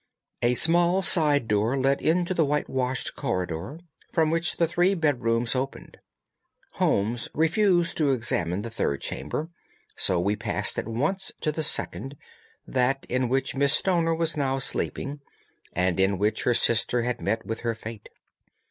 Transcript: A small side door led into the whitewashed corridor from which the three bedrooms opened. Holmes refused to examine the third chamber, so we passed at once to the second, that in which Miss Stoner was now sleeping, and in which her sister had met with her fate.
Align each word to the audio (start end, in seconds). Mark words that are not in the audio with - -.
A 0.41 0.55
small 0.55 1.03
side 1.03 1.47
door 1.47 1.77
led 1.77 2.01
into 2.01 2.33
the 2.33 2.43
whitewashed 2.43 3.15
corridor 3.15 3.77
from 4.11 4.31
which 4.31 4.57
the 4.57 4.65
three 4.67 4.95
bedrooms 4.95 5.53
opened. 5.55 5.97
Holmes 6.77 7.29
refused 7.35 7.97
to 7.97 8.09
examine 8.11 8.63
the 8.63 8.71
third 8.71 8.99
chamber, 9.01 9.49
so 9.95 10.19
we 10.19 10.35
passed 10.35 10.79
at 10.79 10.87
once 10.87 11.31
to 11.41 11.51
the 11.51 11.61
second, 11.61 12.17
that 12.65 13.05
in 13.09 13.29
which 13.29 13.53
Miss 13.53 13.73
Stoner 13.75 14.15
was 14.15 14.35
now 14.35 14.57
sleeping, 14.57 15.19
and 15.73 15.99
in 15.99 16.17
which 16.17 16.45
her 16.45 16.55
sister 16.55 17.03
had 17.03 17.21
met 17.21 17.45
with 17.45 17.59
her 17.59 17.75
fate. 17.75 18.09